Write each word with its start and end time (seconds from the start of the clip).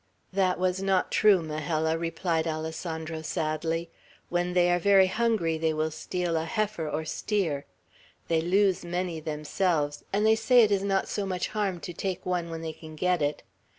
"That 0.33 0.57
was 0.59 0.81
not 0.81 1.11
true, 1.11 1.43
Majella," 1.43 1.95
replied 1.95 2.47
Alessandro, 2.47 3.21
sadly. 3.21 3.91
"When 4.29 4.53
they 4.53 4.71
are 4.71 4.79
very 4.79 5.05
hungry, 5.05 5.59
they 5.59 5.75
will 5.75 5.91
steal 5.91 6.37
a 6.37 6.45
heifer 6.45 6.89
or 6.89 7.05
steer. 7.05 7.67
They 8.27 8.41
lose 8.41 8.83
many 8.83 9.19
themselves, 9.19 10.03
and 10.11 10.25
they 10.25 10.33
say 10.35 10.63
it 10.63 10.71
is 10.71 10.81
not 10.83 11.07
so 11.07 11.27
much 11.27 11.49
harm 11.49 11.79
to 11.81 11.93
take 11.93 12.25
one 12.25 12.49
when 12.49 12.61
they 12.61 12.73
can 12.73 12.95
get 12.95 13.21
it. 13.21 13.43